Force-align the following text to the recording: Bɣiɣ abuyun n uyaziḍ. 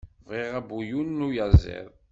Bɣiɣ 0.27 0.53
abuyun 0.59 1.07
n 1.19 1.25
uyaziḍ. 1.27 1.89